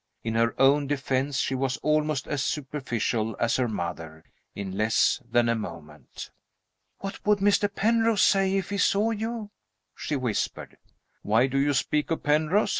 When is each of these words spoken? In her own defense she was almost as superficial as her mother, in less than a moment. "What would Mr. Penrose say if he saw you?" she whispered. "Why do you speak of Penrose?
In 0.23 0.33
her 0.33 0.59
own 0.59 0.87
defense 0.87 1.37
she 1.37 1.53
was 1.53 1.77
almost 1.83 2.27
as 2.27 2.41
superficial 2.43 3.37
as 3.39 3.57
her 3.57 3.67
mother, 3.67 4.23
in 4.55 4.71
less 4.75 5.21
than 5.29 5.47
a 5.47 5.53
moment. 5.53 6.31
"What 7.01 7.23
would 7.23 7.37
Mr. 7.37 7.71
Penrose 7.71 8.23
say 8.23 8.55
if 8.57 8.71
he 8.71 8.79
saw 8.79 9.11
you?" 9.11 9.51
she 9.95 10.15
whispered. 10.15 10.77
"Why 11.21 11.45
do 11.45 11.59
you 11.59 11.75
speak 11.75 12.09
of 12.09 12.23
Penrose? 12.23 12.69